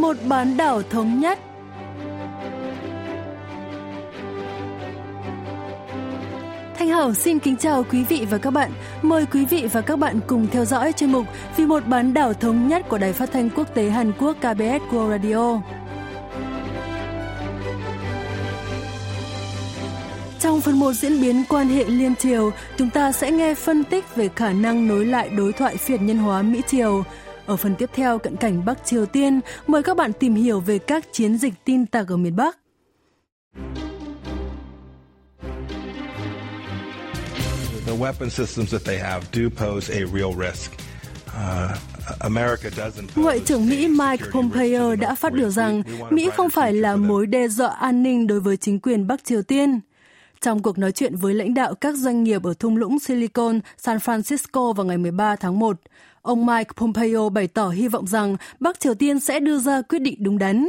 [0.00, 1.38] một bán đảo thống nhất.
[6.78, 8.70] Thanh Hảo xin kính chào quý vị và các bạn.
[9.02, 11.26] Mời quý vị và các bạn cùng theo dõi chuyên mục
[11.56, 14.92] Vì một bán đảo thống nhất của Đài Phát thanh Quốc tế Hàn Quốc KBS
[14.92, 15.60] World Radio.
[20.40, 24.16] Trong phần 1 diễn biến quan hệ liên triều, chúng ta sẽ nghe phân tích
[24.16, 27.04] về khả năng nối lại đối thoại phiệt nhân hóa Mỹ-Triều.
[27.50, 30.78] Ở phần tiếp theo cận cảnh Bắc Triều Tiên, mời các bạn tìm hiểu về
[30.78, 32.58] các chiến dịch tin tặc ở miền Bắc.
[37.86, 40.72] The weapon systems that they have do pose a real risk.
[41.26, 41.70] Uh,
[43.16, 47.48] Ngoại trưởng Mỹ Mike Pompeo đã phát biểu rằng Mỹ không phải là mối đe
[47.48, 49.80] dọa an ninh đối với chính quyền Bắc Triều Tiên.
[50.40, 53.96] Trong cuộc nói chuyện với lãnh đạo các doanh nghiệp ở thung lũng Silicon, San
[53.96, 55.76] Francisco vào ngày 13 tháng 1,
[56.22, 59.98] ông Mike Pompeo bày tỏ hy vọng rằng Bắc Triều Tiên sẽ đưa ra quyết
[59.98, 60.68] định đúng đắn.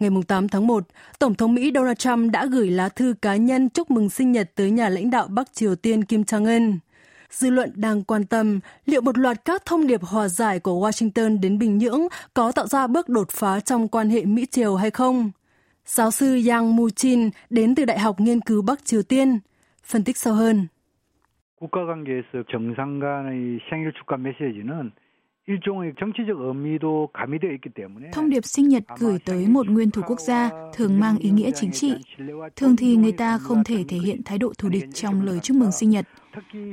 [0.00, 0.84] Ngày 8 tháng 1,
[1.18, 4.50] Tổng thống Mỹ Donald Trump đã gửi lá thư cá nhân chúc mừng sinh nhật
[4.54, 6.78] tới nhà lãnh đạo Bắc Triều Tiên Kim Jong-un.
[7.30, 11.40] Dư luận đang quan tâm liệu một loạt các thông điệp hòa giải của Washington
[11.40, 12.00] đến Bình Nhưỡng
[12.34, 15.30] có tạo ra bước đột phá trong quan hệ Mỹ-Triều hay không.
[15.86, 19.38] Giáo sư Yang Mu-chin đến từ Đại học Nghiên cứu Bắc Triều Tiên.
[19.84, 20.66] Phân tích sâu hơn.
[21.59, 24.91] 국가관계에서 정상 간의 생일 축하 메시지는
[25.45, 30.01] 일종의 정치적 의미도 가미되어 있기 때문에 Thông điệp sinh nhật gửi tới một nguyên thủ
[30.07, 31.93] quốc gia thường mang ý nghĩa chính trị.
[32.55, 35.57] Thường thì người ta không thể thể hiện thái độ thù địch trong lời chúc
[35.57, 36.05] mừng sinh nhật.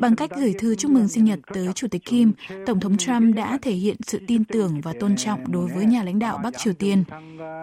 [0.01, 2.33] Bằng cách gửi thư chúc mừng sinh nhật tới Chủ tịch Kim,
[2.67, 6.03] Tổng thống Trump đã thể hiện sự tin tưởng và tôn trọng đối với nhà
[6.03, 7.05] lãnh đạo Bắc Triều Tiên.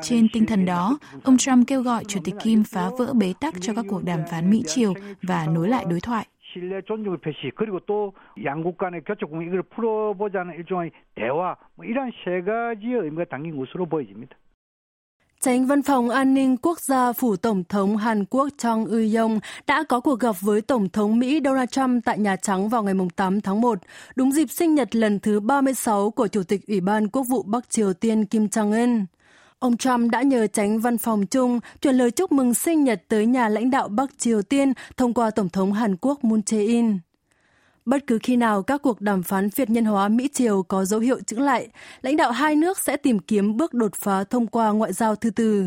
[0.02, 3.54] Trên tinh thần đó, ông Trump kêu gọi Chủ tịch Kim phá vỡ bế tắc
[3.62, 6.28] cho các cuộc đàm phán Mỹ-Triều và nối lại đối thoại.
[6.54, 8.14] 신뢰 존중의 표시 그리고 또
[8.44, 13.86] 양국 간의 교착 국면 이걸 풀어보자는 일종의 대화 뭐 이런 세 가지의 의미가 담긴 것으로
[13.86, 14.38] 보여집니다.
[15.40, 19.84] Tránh Văn phòng An ninh Quốc gia Phủ Tổng thống Hàn Quốc Chung Eui-yong đã
[19.90, 23.42] có cuộc gặp với Tổng thống Mỹ Donald Trump tại Nhà Trắng vào ngày 8
[23.42, 23.80] tháng 1,
[24.16, 27.70] đúng dịp sinh nhật lần thứ 36 của Chủ tịch Ủy ban Quốc vụ Bắc
[27.70, 29.06] Triều Tiên Kim Jong-un.
[29.63, 33.27] Ông Trump đã nhờ tránh văn phòng chung chuyển lời chúc mừng sinh nhật tới
[33.27, 36.99] nhà lãnh đạo Bắc Triều Tiên thông qua Tổng thống Hàn Quốc Moon Jae-in.
[37.85, 41.21] Bất cứ khi nào các cuộc đàm phán phiệt nhân hóa Mỹ-Triều có dấu hiệu
[41.21, 41.69] chững lại,
[42.03, 45.31] lãnh đạo hai nước sẽ tìm kiếm bước đột phá thông qua ngoại giao thư
[45.31, 45.65] từ.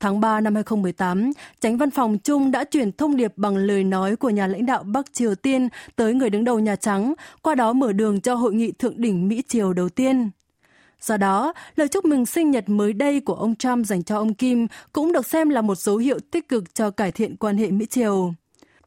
[0.00, 4.16] Tháng 3 năm 2018, tránh văn phòng chung đã chuyển thông điệp bằng lời nói
[4.16, 7.72] của nhà lãnh đạo Bắc Triều Tiên tới người đứng đầu Nhà Trắng, qua đó
[7.72, 10.30] mở đường cho hội nghị thượng đỉnh Mỹ-Triều đầu tiên.
[11.04, 14.34] Do đó, lời chúc mừng sinh nhật mới đây của ông Trump dành cho ông
[14.34, 17.70] Kim cũng được xem là một dấu hiệu tích cực cho cải thiện quan hệ
[17.70, 18.34] Mỹ-Triều.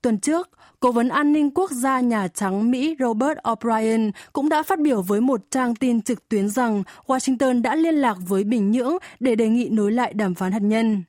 [0.02, 4.64] Tuần trước, Cố vấn an ninh quốc gia Nhà Trắng Mỹ Robert O'Brien cũng đã
[4.64, 8.72] phát biểu với một trang tin trực tuyến rằng Washington đã liên lạc với Bình
[8.72, 11.04] Nhưỡng để đề nghị nối lại đàm phán hạt nhân.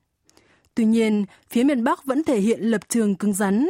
[0.75, 3.67] Tuy nhiên, phía miền Bắc vẫn thể hiện lập trường cứng rắn.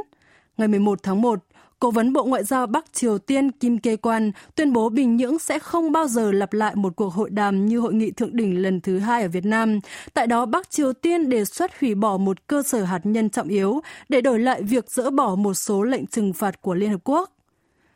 [0.57, 1.39] Ngày 11 tháng 1,
[1.80, 5.38] Cố vấn Bộ Ngoại giao Bắc Triều Tiên Kim Kê Quan tuyên bố Bình Nhưỡng
[5.38, 8.62] sẽ không bao giờ lặp lại một cuộc hội đàm như hội nghị thượng đỉnh
[8.62, 9.78] lần thứ hai ở Việt Nam.
[10.14, 13.48] Tại đó, Bắc Triều Tiên đề xuất hủy bỏ một cơ sở hạt nhân trọng
[13.48, 17.00] yếu để đổi lại việc dỡ bỏ một số lệnh trừng phạt của Liên Hợp
[17.04, 17.30] Quốc.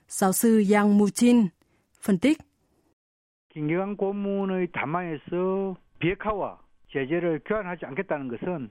[0.08, 1.46] Giáo sư Yang Muchin
[2.02, 2.38] phân tích.
[3.54, 6.58] 김경환 고문의 담화에서 비핵화와
[6.92, 8.70] 제재를 교환하지 않겠다는 것은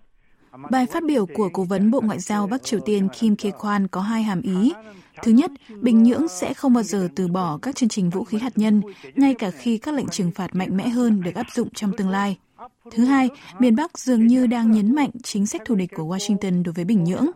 [0.70, 4.00] Bài phát biểu của Cố vấn Bộ Ngoại giao Bắc Triều Tiên Kim Kye-kwan có
[4.00, 4.72] hai hàm ý.
[5.22, 8.38] Thứ nhất, Bình Nhưỡng sẽ không bao giờ từ bỏ các chương trình vũ khí
[8.38, 8.82] hạt nhân,
[9.14, 12.10] ngay cả khi các lệnh trừng phạt mạnh mẽ hơn được áp dụng trong tương
[12.10, 12.36] lai.
[12.90, 13.28] Thứ hai,
[13.58, 16.84] miền Bắc dường như đang nhấn mạnh chính sách thù địch của Washington đối với
[16.84, 17.26] Bình Nhưỡng.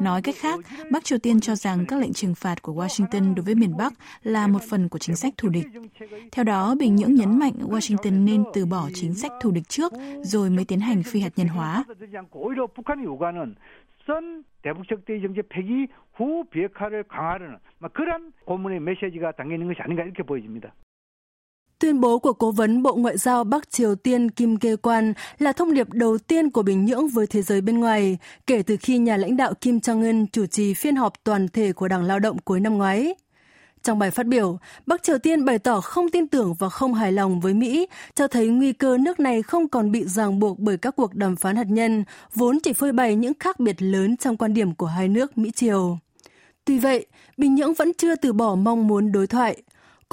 [0.00, 3.44] Nói cách khác, Bắc Triều Tiên cho rằng các lệnh trừng phạt của Washington đối
[3.44, 3.92] với miền Bắc
[4.22, 5.66] là một phần của chính sách thù địch.
[6.32, 9.92] Theo đó, Bình Nhưỡng nhấn mạnh Washington nên từ bỏ chính sách thù địch trước
[10.22, 11.84] rồi mới tiến hành phi hạt nhân hóa.
[21.78, 25.52] Tuyên bố của Cố vấn Bộ Ngoại giao Bắc Triều Tiên Kim Kê Quan là
[25.52, 28.98] thông điệp đầu tiên của Bình Nhưỡng với thế giới bên ngoài kể từ khi
[28.98, 32.38] nhà lãnh đạo Kim Jong-un chủ trì phiên họp toàn thể của Đảng Lao động
[32.38, 33.14] cuối năm ngoái.
[33.82, 37.12] Trong bài phát biểu, Bắc Triều Tiên bày tỏ không tin tưởng và không hài
[37.12, 40.76] lòng với Mỹ, cho thấy nguy cơ nước này không còn bị ràng buộc bởi
[40.76, 42.04] các cuộc đàm phán hạt nhân,
[42.34, 45.98] vốn chỉ phơi bày những khác biệt lớn trong quan điểm của hai nước Mỹ-Triều.
[46.64, 47.06] Tuy vậy,
[47.36, 49.62] Bình Nhưỡng vẫn chưa từ bỏ mong muốn đối thoại.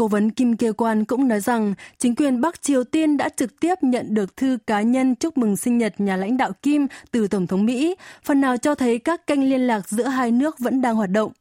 [0.02, 3.60] Cố vấn Kim Kê Quan cũng nói rằng chính quyền Bắc Triều Tiên đã trực
[3.60, 7.28] tiếp nhận được thư cá nhân chúc mừng sinh nhật nhà lãnh đạo Kim từ
[7.28, 10.82] Tổng thống Mỹ, phần nào cho thấy các kênh liên lạc giữa hai nước vẫn
[10.82, 11.32] đang hoạt động.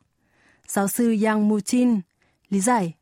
[0.67, 2.01] Giáo sư Yang Muchin
[2.51, 2.93] lý giải.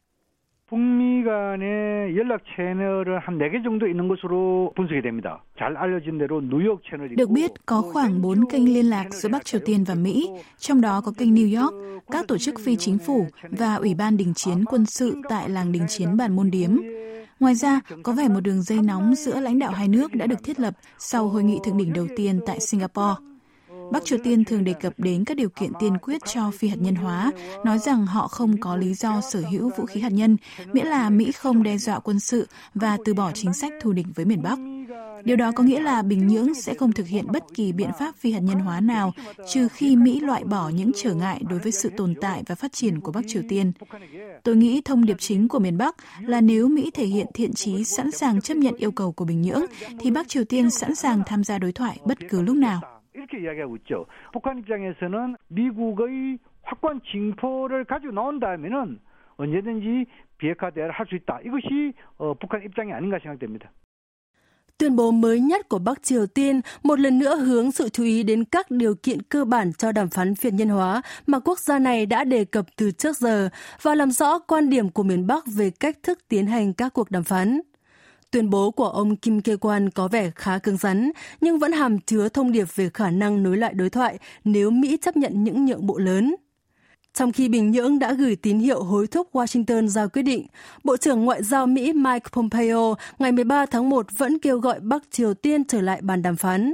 [0.70, 5.44] 북미 간의 연락 채널은 한 4개 정도 있는 것으로 분석이 됩니다.
[5.60, 9.46] 잘 알려진 대로 뉴욕 채널이 Được biết có khoảng 4 kênh liên lạc giữa Bắc
[9.46, 12.98] Triều Tiên và Mỹ, trong đó có kênh New York, các tổ chức phi chính
[12.98, 16.70] phủ và Ủy ban đình chiến quân sự tại làng đình chiến Bản Môn Điếm.
[17.40, 20.44] Ngoài ra, có vẻ một đường dây nóng giữa lãnh đạo hai nước đã được
[20.44, 23.27] thiết lập sau hội nghị thượng đỉnh đầu tiên tại Singapore.
[23.93, 26.77] Bắc Triều Tiên thường đề cập đến các điều kiện tiên quyết cho phi hạt
[26.79, 27.33] nhân hóa,
[27.65, 30.37] nói rằng họ không có lý do sở hữu vũ khí hạt nhân,
[30.73, 34.07] miễn là Mỹ không đe dọa quân sự và từ bỏ chính sách thù địch
[34.15, 34.59] với miền Bắc.
[35.25, 38.17] Điều đó có nghĩa là Bình Nhưỡng sẽ không thực hiện bất kỳ biện pháp
[38.17, 39.13] phi hạt nhân hóa nào
[39.49, 42.73] trừ khi Mỹ loại bỏ những trở ngại đối với sự tồn tại và phát
[42.73, 43.73] triển của Bắc Triều Tiên.
[44.43, 47.85] Tôi nghĩ thông điệp chính của miền Bắc là nếu Mỹ thể hiện thiện chí
[47.85, 49.65] sẵn sàng chấp nhận yêu cầu của Bình Nhưỡng,
[50.01, 52.98] thì Bắc Triều Tiên sẵn sàng tham gia đối thoại bất cứ lúc nào.
[53.14, 54.06] 이렇게 이야기하고 있죠.
[54.32, 59.00] 북한 입장에서는 미국의 확고한 징표를 가지고 나온 다음에는
[59.38, 60.06] 언제든지
[60.38, 61.40] 비핵화 대화를 할 수 있다.
[61.46, 63.70] 이것이 어, 북한 입장이 아닌가 생각됩니다.
[64.78, 68.24] Tuyên bố mới nhất của Bắc Triều Tiên một lần nữa hướng sự chú ý
[68.24, 71.80] đến các điều kiện cơ bản cho đàm phán phiền nhân hóa mà quốc gia
[71.80, 73.50] này đã đề cập từ trước giờ
[73.82, 77.12] và làm rõ quan điểm của miền Bắc về cách thức tiến hành các cuộc
[77.12, 77.62] đàm phán.
[78.32, 81.12] Tuyên bố của ông Kim Kê Quan có vẻ khá cứng rắn,
[81.42, 84.98] nhưng vẫn hàm chứa thông điệp về khả năng nối lại đối thoại nếu Mỹ
[85.02, 86.36] chấp nhận những nhượng bộ lớn.
[87.14, 90.48] Trong khi Bình Nhưỡng đã gửi tín hiệu hối thúc Washington ra quyết định,
[90.84, 95.04] Bộ trưởng Ngoại giao Mỹ Mike Pompeo ngày 13 tháng 1 vẫn kêu gọi Bắc
[95.12, 96.74] Triều Tiên trở lại bàn đàm phán.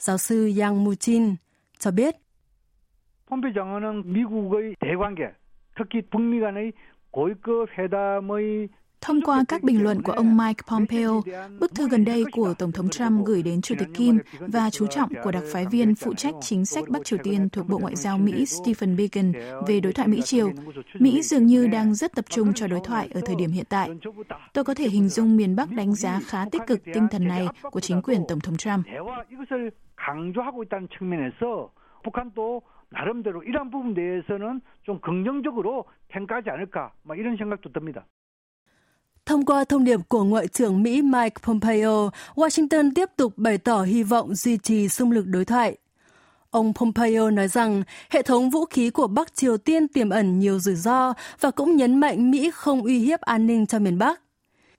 [0.00, 1.34] Giáo sư Yang Muchin
[1.78, 2.16] cho biết.
[3.26, 5.32] 폼페 장관은 미국의 대관계,
[5.76, 6.72] 특히 북미 간의
[7.10, 8.68] 고위급 회담의
[9.00, 11.22] Thông qua các bình luận của ông Mike Pompeo,
[11.60, 14.86] bức thư gần đây của Tổng thống Trump gửi đến Chủ tịch Kim và chú
[14.86, 17.96] trọng của đặc phái viên phụ trách chính sách Bắc Triều Tiên thuộc Bộ Ngoại
[17.96, 19.32] giao Mỹ Stephen Biegun
[19.66, 20.50] về đối thoại Mỹ-Triều,
[20.94, 23.90] Mỹ dường như đang rất tập trung cho đối thoại ở thời điểm hiện tại.
[24.52, 27.46] Tôi có thể hình dung miền Bắc đánh giá khá tích cực tinh thần này
[27.62, 28.86] của chính quyền Tổng thống Trump.
[32.06, 38.06] 북한도 나름대로 이러한 부분 대해서는 좀 긍정적으로 평가하지 않을까 이런 생각도 듭니다.
[39.25, 43.83] Thông qua thông điệp của Ngoại trưởng Mỹ Mike Pompeo, Washington tiếp tục bày tỏ
[43.83, 45.77] hy vọng duy trì xung lực đối thoại.
[46.49, 50.59] Ông Pompeo nói rằng hệ thống vũ khí của Bắc Triều Tiên tiềm ẩn nhiều
[50.59, 54.21] rủi ro và cũng nhấn mạnh Mỹ không uy hiếp an ninh cho miền Bắc.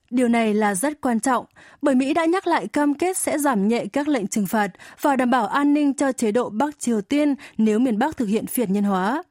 [0.09, 1.45] Điều này là rất quan trọng
[1.81, 4.67] bởi Mỹ đã nhắc lại cam kết sẽ giảm nhẹ các lệnh trừng phạt
[5.01, 8.25] và đảm bảo an ninh cho chế độ Bắc Triều Tiên nếu miền Bắc thực
[8.25, 9.23] hiện phiệt nhân hóa.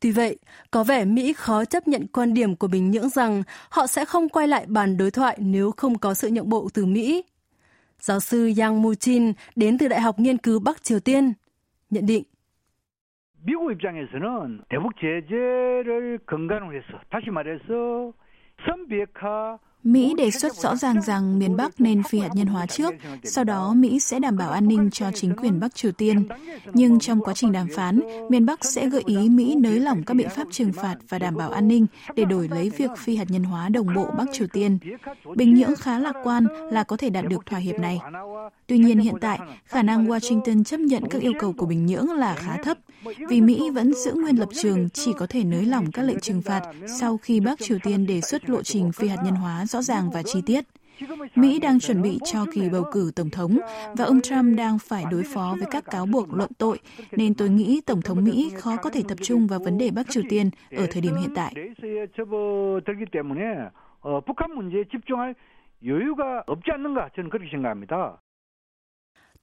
[0.00, 0.38] Tuy vậy,
[0.70, 4.28] có vẻ Mỹ khó chấp nhận quan điểm của Bình Nhưỡng rằng họ sẽ không
[4.28, 7.24] quay lại bàn đối thoại nếu không có sự nhượng bộ từ Mỹ.
[8.00, 11.32] Giáo sư Yang Muchin đến từ Đại học Nghiên cứu Bắc Triều Tiên
[11.90, 12.24] nhận định.
[13.46, 18.12] 미국 입장에서는 대북 제재를 근간으로 해서 다시 말해서
[18.66, 22.93] 선비핵화 Mỹ đề xuất rõ ràng rằng miền Bắc nên phi hạt nhân hóa trước,
[23.23, 26.27] sau đó Mỹ sẽ đảm bảo an ninh cho chính quyền Bắc Triều Tiên.
[26.73, 27.99] Nhưng trong quá trình đàm phán,
[28.29, 31.35] miền Bắc sẽ gợi ý Mỹ nới lỏng các biện pháp trừng phạt và đảm
[31.35, 31.85] bảo an ninh
[32.15, 34.77] để đổi lấy việc phi hạt nhân hóa đồng bộ Bắc Triều Tiên.
[35.35, 37.99] Bình Nhưỡng khá lạc quan là có thể đạt được thỏa hiệp này.
[38.67, 42.09] Tuy nhiên hiện tại, khả năng Washington chấp nhận các yêu cầu của Bình Nhưỡng
[42.11, 42.77] là khá thấp,
[43.29, 46.41] vì Mỹ vẫn giữ nguyên lập trường chỉ có thể nới lỏng các lệnh trừng
[46.41, 46.61] phạt
[46.99, 50.09] sau khi Bắc Triều Tiên đề xuất lộ trình phi hạt nhân hóa rõ ràng
[50.13, 50.65] và chi tiết.
[51.35, 53.57] Mỹ đang chuẩn bị cho kỳ bầu cử tổng thống
[53.97, 56.79] và ông Trump đang phải đối phó với các cáo buộc luận tội,
[57.11, 60.09] nên tôi nghĩ Tổng thống Mỹ khó có thể tập trung vào vấn đề Bắc
[60.09, 61.53] Triều Tiên ở thời điểm hiện tại.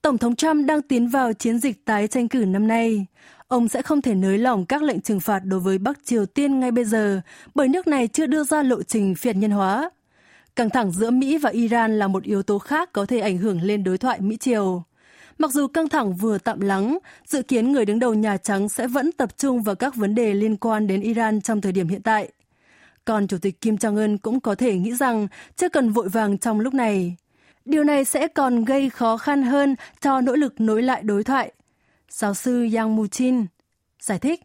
[0.02, 3.06] Tổng thống Trump đang tiến vào chiến dịch tái tranh cử năm nay.
[3.48, 6.60] Ông sẽ không thể nới lỏng các lệnh trừng phạt đối với Bắc Triều Tiên
[6.60, 7.20] ngay bây giờ,
[7.54, 9.90] bởi nước này chưa đưa ra lộ trình phiệt nhân hóa.
[10.56, 13.62] Căng thẳng giữa Mỹ và Iran là một yếu tố khác có thể ảnh hưởng
[13.62, 14.82] lên đối thoại Mỹ-Triều.
[15.38, 18.86] Mặc dù căng thẳng vừa tạm lắng, dự kiến người đứng đầu Nhà Trắng sẽ
[18.86, 22.02] vẫn tập trung vào các vấn đề liên quan đến Iran trong thời điểm hiện
[22.02, 22.28] tại.
[23.04, 26.60] Còn Chủ tịch Kim Jong-un cũng có thể nghĩ rằng chưa cần vội vàng trong
[26.60, 27.16] lúc này.
[27.67, 31.51] Điều này sẽ còn gây khó khăn hơn cho nỗ lực nối lại đối thoại.
[32.09, 33.45] Giáo sư Yang Muchin
[33.99, 34.39] giải thích.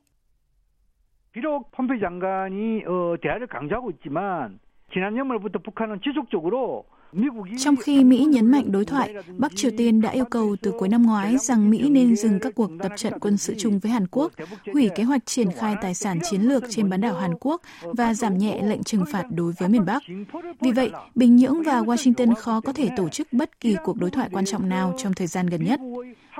[1.32, 4.58] 비록 폼페 장관이 어, 대화를 강조하고 있지만
[4.92, 6.84] 지난 연말부터 북한은 지속적으로
[7.59, 10.89] trong khi Mỹ nhấn mạnh đối thoại, Bắc Triều Tiên đã yêu cầu từ cuối
[10.89, 14.07] năm ngoái rằng Mỹ nên dừng các cuộc tập trận quân sự chung với Hàn
[14.07, 14.31] Quốc,
[14.73, 18.13] hủy kế hoạch triển khai tài sản chiến lược trên bán đảo Hàn Quốc và
[18.13, 20.03] giảm nhẹ lệnh trừng phạt đối với miền Bắc.
[20.59, 24.09] Vì vậy, Bình Nhưỡng và Washington khó có thể tổ chức bất kỳ cuộc đối
[24.11, 25.79] thoại quan trọng nào trong thời gian gần nhất.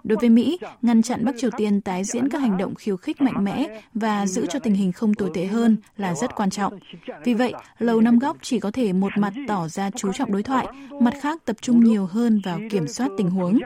[0.04, 3.22] Đối với Mỹ, ngăn chặn Bắc Triều Tiên tái diễn các hành động khiêu khích
[3.22, 6.80] mạnh mẽ và giữ cho tình hình không tồi tệ hơn là rất quan trọng.
[7.24, 10.44] Vì vậy, Lầu Năm Góc chỉ có thể một mặt tỏ ra chú trọng đối
[10.44, 10.68] thoại,
[11.02, 13.60] mặt khác tập trung nhiều hơn vào kiểm soát tình huống.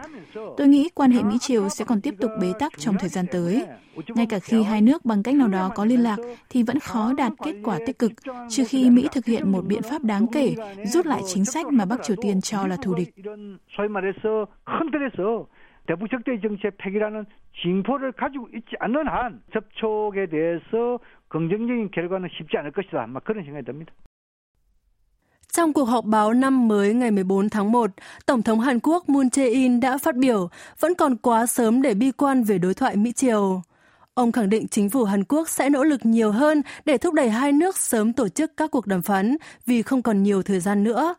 [0.57, 3.65] Tôi nghĩ quan hệ Mỹ-Triều sẽ còn tiếp tục bế tắc trong thời gian tới.
[4.15, 6.17] Ngay cả khi hai nước bằng cách nào đó có liên lạc
[6.50, 8.12] thì vẫn khó đạt kết quả tích cực
[8.50, 10.55] trừ khi Mỹ thực hiện một biện pháp đáng kể
[10.86, 13.13] rút lại chính sách mà Bắc Triều Tiên cho là thù địch.
[15.87, 17.26] 대북 적대 정책 폐기라는
[17.62, 23.06] 징표를 가지고 있지 않는 한 접촉에 대해서 긍정적인 결과는 쉽지 않을 것이다.
[23.06, 23.92] 막 그런 생각이 듭니다.
[25.52, 27.90] Trong cuộc họp báo năm mới ngày 14 tháng 1,
[28.26, 30.49] Tổng thống Hàn Quốc Moon Jae-in đã phát biểu
[30.80, 33.62] vẫn còn quá sớm để bi quan về đối thoại Mỹ-Triều.
[34.14, 37.30] Ông khẳng định chính phủ Hàn Quốc sẽ nỗ lực nhiều hơn để thúc đẩy
[37.30, 40.84] hai nước sớm tổ chức các cuộc đàm phán vì không còn nhiều thời gian
[40.84, 41.14] nữa.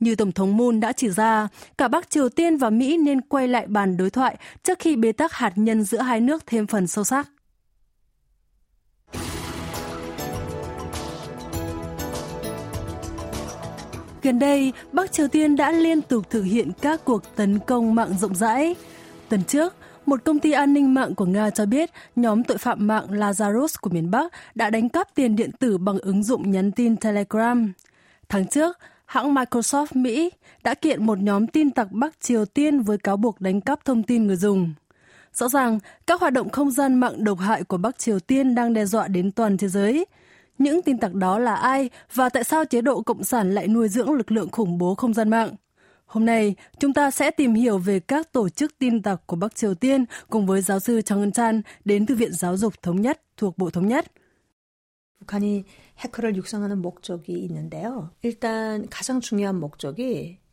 [0.00, 3.48] Như Tổng thống Moon đã chỉ ra, cả Bắc Triều Tiên và Mỹ nên quay
[3.48, 6.86] lại bàn đối thoại trước khi bế tắc hạt nhân giữa hai nước thêm phần
[6.86, 7.28] sâu sắc.
[14.22, 18.14] Gần đây, Bắc Triều Tiên đã liên tục thực hiện các cuộc tấn công mạng
[18.20, 18.74] rộng rãi.
[19.28, 19.74] Tuần trước,
[20.06, 23.74] một công ty an ninh mạng của Nga cho biết nhóm tội phạm mạng Lazarus
[23.80, 27.72] của miền Bắc đã đánh cắp tiền điện tử bằng ứng dụng nhắn tin Telegram.
[28.28, 28.78] Tháng trước,
[29.08, 30.30] hãng Microsoft Mỹ
[30.64, 34.02] đã kiện một nhóm tin tặc Bắc Triều Tiên với cáo buộc đánh cắp thông
[34.02, 34.74] tin người dùng.
[35.34, 38.74] Rõ ràng, các hoạt động không gian mạng độc hại của Bắc Triều Tiên đang
[38.74, 40.04] đe dọa đến toàn thế giới.
[40.58, 43.88] Những tin tặc đó là ai và tại sao chế độ Cộng sản lại nuôi
[43.88, 45.50] dưỡng lực lượng khủng bố không gian mạng?
[46.06, 49.56] Hôm nay, chúng ta sẽ tìm hiểu về các tổ chức tin tặc của Bắc
[49.56, 53.00] Triều Tiên cùng với giáo sư Trang Ngân Chan đến từ Viện Giáo dục Thống
[53.02, 54.06] nhất thuộc Bộ Thống nhất.
[55.27, 55.63] 북한이
[55.99, 58.09] 해커를 육성하는 목적이 있는데요.
[58.21, 60.43] 일단 가장 중요한 목적이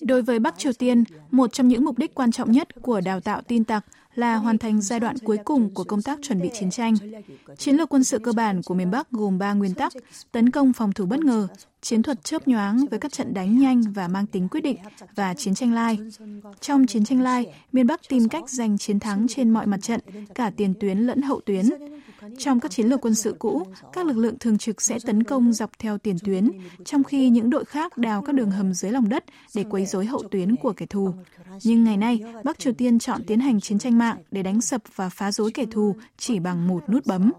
[0.00, 3.20] Đối với Bắc Triều Tiên, một trong những mục đích quan trọng nhất của đào
[3.20, 3.84] tạo tin tặc
[4.14, 6.94] là hoàn thành giai đoạn cuối cùng của công tác chuẩn bị chiến tranh.
[7.58, 9.92] Chiến lược quân sự cơ bản của miền Bắc gồm 3 nguyên tắc,
[10.32, 11.48] tấn công phòng thủ bất ngờ,
[11.85, 14.77] chiến thuật chớp nhoáng với các trận đánh nhanh và mang tính quyết định
[15.15, 15.99] và chiến tranh lai.
[16.61, 19.99] Trong chiến tranh lai, miền Bắc tìm cách giành chiến thắng trên mọi mặt trận,
[20.35, 21.69] cả tiền tuyến lẫn hậu tuyến.
[22.37, 23.63] Trong các chiến lược quân sự cũ,
[23.93, 26.49] các lực lượng thường trực sẽ tấn công dọc theo tiền tuyến,
[26.85, 29.23] trong khi những đội khác đào các đường hầm dưới lòng đất
[29.55, 31.13] để quấy rối hậu tuyến của kẻ thù.
[31.63, 34.81] Nhưng ngày nay, Bắc Triều Tiên chọn tiến hành chiến tranh mạng để đánh sập
[34.95, 37.31] và phá rối kẻ thù chỉ bằng một nút bấm.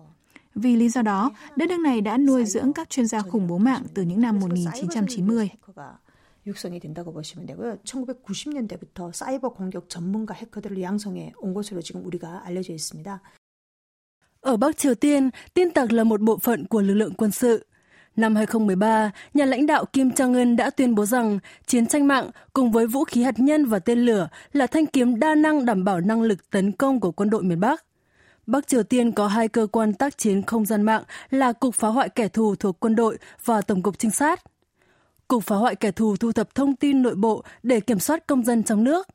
[0.55, 3.57] Vì lý do đó, đất nước này đã nuôi dưỡng các chuyên gia khủng bố
[3.57, 5.49] mạng từ những năm 1990.
[6.47, 7.77] 육성이 된다고 보시면 되고요.
[7.83, 13.21] 1990년대부터 사이버 공격 전문가 해커들을 양성해 온 것으로 지금 우리가 알려져 있습니다.
[14.41, 17.65] Ở Bắc Triều Tiên, tin tặc là một bộ phận của lực lượng quân sự.
[18.15, 22.71] Năm 2013, nhà lãnh đạo Kim Jong-un đã tuyên bố rằng chiến tranh mạng cùng
[22.71, 26.01] với vũ khí hạt nhân và tên lửa là thanh kiếm đa năng đảm bảo
[26.01, 27.84] năng lực tấn công của quân đội miền Bắc.
[28.46, 31.88] Bắc Triều Tiên có hai cơ quan tác chiến không gian mạng là Cục Phá
[31.88, 34.42] hoại kẻ thù thuộc quân đội và Tổng cục Trinh sát.
[35.28, 38.44] Cục Phá hoại kẻ thù thu thập thông tin nội bộ để kiểm soát công
[38.44, 39.06] dân trong nước.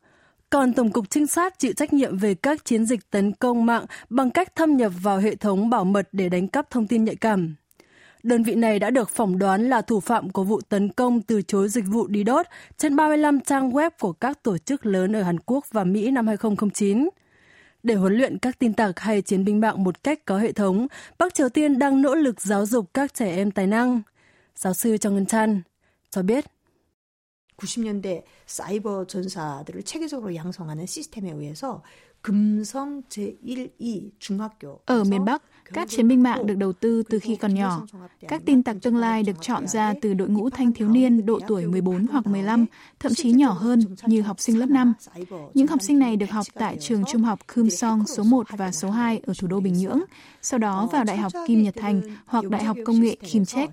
[0.50, 3.86] Còn Tổng cục Trinh sát chịu trách nhiệm về các chiến dịch tấn công mạng
[4.10, 7.16] bằng cách thâm nhập vào hệ thống bảo mật để đánh cắp thông tin nhạy
[7.16, 7.56] cảm.
[8.24, 11.42] Đơn vị này đã được phỏng đoán là thủ phạm của vụ tấn công từ
[11.42, 12.46] chối dịch vụ DDoS
[12.78, 16.28] trên 35 trang web của các tổ chức lớn ở Hàn Quốc và Mỹ năm
[16.28, 17.10] 2009
[17.83, 20.87] Để huấn luyện các tin tặc hay chiến binh mạng một cách có hệ thống,
[21.19, 24.03] Bắc Triều Tiên đang nỗ lực giáo dục các trẻ em tài năng.
[24.55, 25.63] Giáo sư Trong Ngân Chan
[26.11, 26.45] cho biết.
[27.57, 31.83] 90년대 사이버 전사들을 체계적으로 양성하는 시스템에 의해서
[32.21, 35.43] 금성 제1, 2 중학교 Ở miền Bắc,
[35.74, 37.86] các chiến binh mạng được đầu tư từ khi còn nhỏ.
[38.28, 41.40] Các tin tặc tương lai được chọn ra từ đội ngũ thanh thiếu niên độ
[41.48, 42.66] tuổi 14 hoặc 15,
[43.00, 44.94] thậm chí nhỏ hơn như học sinh lớp 5.
[45.54, 48.90] Những học sinh này được học tại trường trung học Kumsong số 1 và số
[48.90, 50.00] 2 ở thủ đô Bình Nhưỡng,
[50.42, 53.70] sau đó vào Đại học Kim Nhật Thành hoặc Đại học Công nghệ Kim Chek.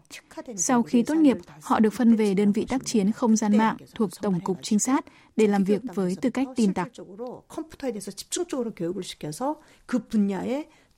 [0.56, 3.76] Sau khi tốt nghiệp, họ được phân về đơn vị tác chiến không gian mạng
[3.94, 5.04] thuộc Tổng cục Trinh sát
[5.36, 6.88] để làm việc với tư cách tin tặc.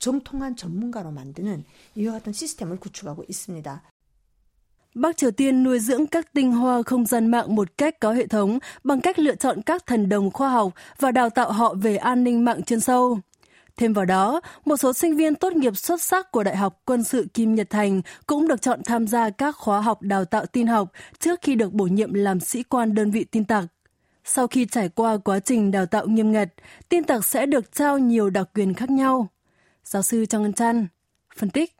[0.00, 1.64] 교육을 시켜서 그 분야의 정통한 전문가로 만드는
[1.96, 3.82] 이와 같은 시스템을 구축하고 있습니다.
[4.94, 8.26] Bắc Triều Tiên nuôi dưỡng các tinh hoa không gian mạng một cách có hệ
[8.26, 11.96] thống bằng cách lựa chọn các thần đồng khoa học và đào tạo họ về
[11.96, 13.18] an ninh mạng chuyên sâu.
[13.76, 17.04] Thêm vào đó, một số sinh viên tốt nghiệp xuất sắc của Đại học Quân
[17.04, 20.66] sự Kim Nhật Thành cũng được chọn tham gia các khóa học đào tạo tin
[20.66, 23.64] học trước khi được bổ nhiệm làm sĩ quan đơn vị tin tặc.
[24.24, 26.48] Sau khi trải qua quá trình đào tạo nghiêm ngặt,
[26.88, 29.28] tin tặc sẽ được trao nhiều đặc quyền khác nhau.
[29.84, 30.88] giáo sư 정은 찬
[31.36, 31.72] phân tích.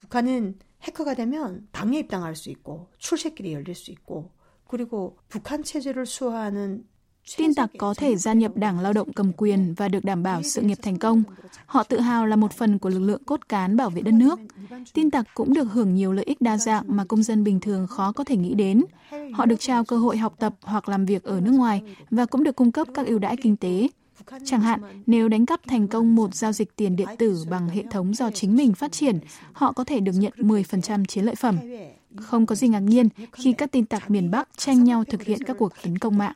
[0.00, 4.30] 북한은 해커가 되면 방에 입당할 수 있고 출세길이 열릴 수 있고
[4.66, 6.84] 그리고 북한 체제를 수호하는
[7.36, 10.42] Tin tặc có thể gia nhập đảng lao động cầm quyền và được đảm bảo
[10.42, 11.22] sự nghiệp thành công.
[11.66, 14.38] Họ tự hào là một phần của lực lượng cốt cán bảo vệ đất nước.
[14.94, 17.86] Tin tặc cũng được hưởng nhiều lợi ích đa dạng mà công dân bình thường
[17.86, 18.84] khó có thể nghĩ đến.
[19.32, 22.44] Họ được trao cơ hội học tập hoặc làm việc ở nước ngoài và cũng
[22.44, 23.88] được cung cấp các ưu đãi kinh tế.
[24.44, 27.82] Chẳng hạn, nếu đánh cắp thành công một giao dịch tiền điện tử bằng hệ
[27.90, 29.18] thống do chính mình phát triển,
[29.52, 31.58] họ có thể được nhận 10% chiến lợi phẩm.
[32.16, 35.38] Không có gì ngạc nhiên khi các tin tặc miền Bắc tranh nhau thực hiện
[35.46, 36.34] các cuộc tấn công mạng.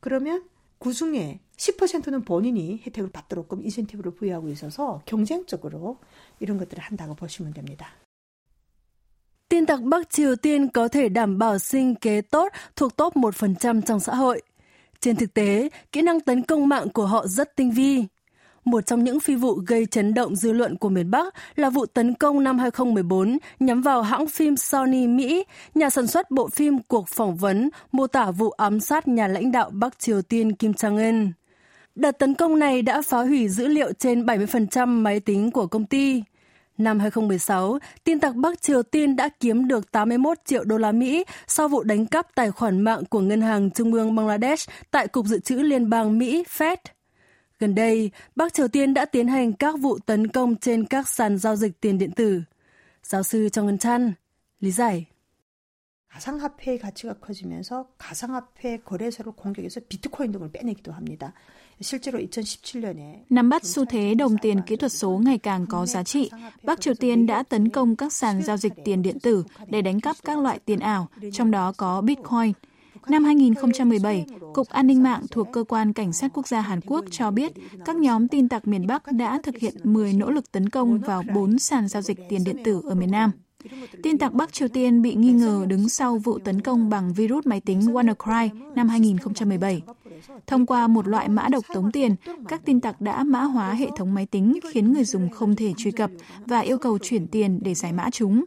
[0.00, 0.42] 그러면
[0.78, 5.98] 그 중에 10%는 본인이 혜택을 받도록끔 인센티브를 부여하고 있어서 경쟁적으로
[6.40, 7.86] 이런 것들을 한다고 보시면 됩니다.
[9.48, 13.82] Tin tặc Bắc Triều Tiên có thể đảm bảo sinh kế tốt thuộc top 1%
[13.82, 14.42] trong xã hội.
[14.99, 18.03] Trên thực tế, kỹ năng tấn công mạng của họ rất tinh vi.
[18.65, 21.85] Một trong những phi vụ gây chấn động dư luận của miền Bắc là vụ
[21.85, 25.43] tấn công năm 2014 nhắm vào hãng phim Sony Mỹ,
[25.75, 29.51] nhà sản xuất bộ phim Cuộc phỏng vấn mô tả vụ ám sát nhà lãnh
[29.51, 31.31] đạo Bắc Triều Tiên Kim Jong-un.
[31.95, 35.85] Đợt tấn công này đã phá hủy dữ liệu trên 70% máy tính của công
[35.85, 36.23] ty.
[36.78, 41.24] Năm 2016, tin tặc Bắc Triều Tiên đã kiếm được 81 triệu đô la Mỹ
[41.46, 45.26] sau vụ đánh cắp tài khoản mạng của Ngân hàng Trung ương Bangladesh tại Cục
[45.26, 46.76] Dự trữ Liên bang Mỹ Fed.
[47.58, 51.38] Gần đây, Bắc Triều Tiên đã tiến hành các vụ tấn công trên các sàn
[51.38, 52.42] giao dịch tiền điện tử.
[53.02, 54.12] Giáo sư Trong Ngân Chan,
[54.60, 55.06] lý giải.
[56.10, 61.32] 가상화폐의 가치가 커지면서 가상화폐 거래소를 공격해서 비트코인 등을 빼내기도 합니다.
[61.80, 66.04] 실제로 2017년에 Nắm bắt xu thế đồng tiền kỹ thuật số ngày càng có giá
[66.04, 66.30] trị,
[66.62, 70.00] Bắc Triều Tiên đã tấn công các sàn giao dịch tiền điện tử để đánh
[70.00, 72.52] cắp các loại tiền ảo, trong đó có Bitcoin.
[73.08, 77.04] Năm 2017, Cục An ninh mạng thuộc Cơ quan Cảnh sát Quốc gia Hàn Quốc
[77.10, 77.52] cho biết
[77.84, 81.22] các nhóm tin tặc miền Bắc đã thực hiện 10 nỗ lực tấn công vào
[81.34, 83.30] 4 sàn giao dịch tiền điện tử ở miền Nam.
[84.02, 87.46] Tin tặc Bắc Triều Tiên bị nghi ngờ đứng sau vụ tấn công bằng virus
[87.46, 89.82] máy tính WannaCry năm 2017.
[90.46, 92.14] Thông qua một loại mã độc tống tiền,
[92.48, 95.72] các tin tặc đã mã hóa hệ thống máy tính khiến người dùng không thể
[95.76, 96.10] truy cập
[96.46, 98.44] và yêu cầu chuyển tiền để giải mã chúng.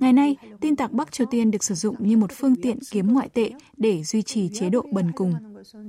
[0.00, 3.12] Ngày nay, tin tặc Bắc Triều Tiên được sử dụng như một phương tiện kiếm
[3.14, 5.34] ngoại tệ để duy trì chế độ bần cùng.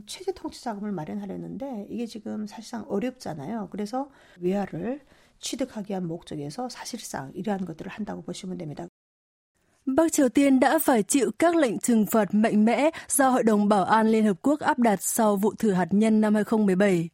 [0.08, 3.70] 최대 통치 자금을 마련하려는데 이게 지금 사실상 어렵잖아요.
[3.72, 5.00] 그래서 외화를
[5.40, 8.88] 취득하기 위한 목적에서 사실상 이러한 것들을 한다고 보시면 됩니다.
[9.87, 13.69] Bắc Triều Tiên đã phải chịu các lệnh trừng phạt mạnh mẽ do Hội đồng
[13.69, 17.09] Bảo an Liên Hợp Quốc áp đặt sau vụ thử hạt nhân năm 2017.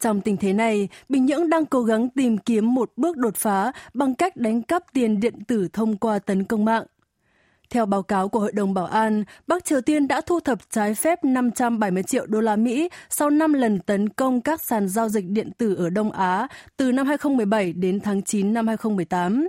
[0.00, 3.72] Trong tình thế này, Bình Nhưỡng đang cố gắng tìm kiếm một bước đột phá
[3.94, 6.84] bằng cách đánh cắp tiền điện tử thông qua tấn công mạng.
[7.70, 10.94] Theo báo cáo của Hội đồng Bảo an, Bắc Triều Tiên đã thu thập trái
[10.94, 15.24] phép 570 triệu đô la Mỹ sau 5 lần tấn công các sàn giao dịch
[15.28, 19.48] điện tử ở Đông Á từ năm 2017 đến tháng 9 năm 2018.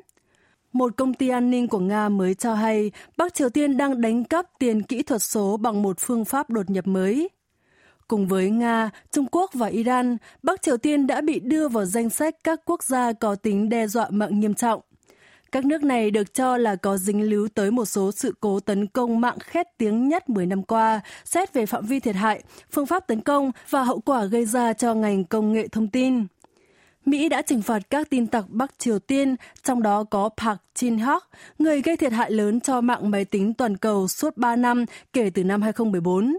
[0.78, 4.24] Một công ty an ninh của Nga mới cho hay Bắc Triều Tiên đang đánh
[4.24, 7.30] cắp tiền kỹ thuật số bằng một phương pháp đột nhập mới.
[8.08, 12.10] Cùng với Nga, Trung Quốc và Iran, Bắc Triều Tiên đã bị đưa vào danh
[12.10, 14.82] sách các quốc gia có tính đe dọa mạng nghiêm trọng.
[15.52, 18.88] Các nước này được cho là có dính líu tới một số sự cố tấn
[18.88, 22.86] công mạng khét tiếng nhất 10 năm qua, xét về phạm vi thiệt hại, phương
[22.86, 26.26] pháp tấn công và hậu quả gây ra cho ngành công nghệ thông tin.
[27.07, 31.21] Mỹ đã trừng phạt các tin tặc Bắc Triều Tiên, trong đó có Park Jin-hyuk,
[31.59, 35.31] người gây thiệt hại lớn cho mạng máy tính toàn cầu suốt 3 năm kể
[35.31, 36.39] từ năm 2014.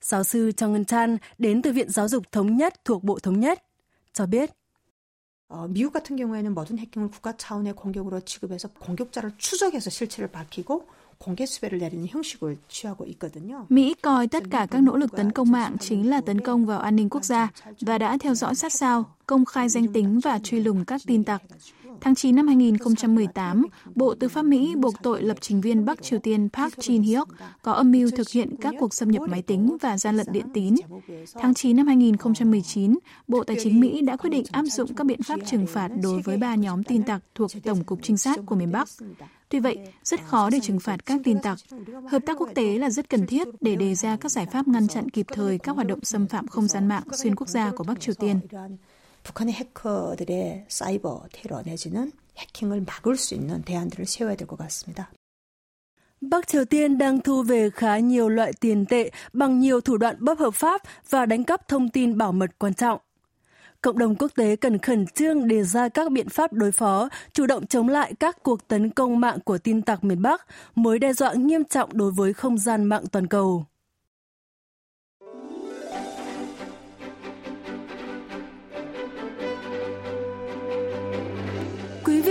[0.00, 3.40] Giáo sư Trong Ngân Chan đến từ Viện Giáo dục Thống nhất thuộc Bộ Thống
[3.40, 3.62] nhất,
[4.12, 4.50] cho biết.
[5.48, 10.88] 어, 미국 같은 경우에는 모든 해킹을 국가 차원의 공격으로 취급해서 공격자를 추적해서 실체를 밝히고
[13.69, 16.79] Mỹ coi tất cả các nỗ lực tấn công mạng chính là tấn công vào
[16.79, 17.49] an ninh quốc gia
[17.81, 21.23] và đã theo dõi sát sao, công khai danh tính và truy lùng các tin
[21.23, 21.41] tặc.
[22.01, 26.19] Tháng 9 năm 2018, Bộ Tư pháp Mỹ buộc tội lập trình viên Bắc Triều
[26.19, 27.25] Tiên Park Jin-hyuk
[27.61, 30.45] có âm mưu thực hiện các cuộc xâm nhập máy tính và gian lận điện
[30.53, 30.75] tín.
[31.33, 35.23] Tháng 9 năm 2019, Bộ Tài chính Mỹ đã quyết định áp dụng các biện
[35.23, 38.55] pháp trừng phạt đối với ba nhóm tin tặc thuộc Tổng cục Trinh sát của
[38.55, 38.87] miền Bắc.
[39.50, 41.58] Tuy vậy, rất khó để trừng phạt các tin tặc.
[42.08, 44.88] Hợp tác quốc tế là rất cần thiết để đề ra các giải pháp ngăn
[44.88, 47.84] chặn kịp thời các hoạt động xâm phạm không gian mạng xuyên quốc gia của
[47.84, 48.40] Bắc Triều Tiên.
[49.26, 55.10] 북한의 해커들의 사이버 테러 내지는 해킹을 막을 수 있는 대안들을 세워야 될 것 같습니다.
[56.20, 60.16] Bắc Triều Tiên đang thu về khá nhiều loại tiền tệ bằng nhiều thủ đoạn
[60.18, 63.00] bất hợp pháp và đánh cắp thông tin bảo mật quan trọng.
[63.83, 67.45] Cộng đồng quốc tế cần khẩn trương đề ra các biện pháp đối phó, chủ
[67.45, 71.13] động chống lại các cuộc tấn công mạng của tin tặc miền Bắc, mối đe
[71.13, 73.65] dọa nghiêm trọng đối với không gian mạng toàn cầu.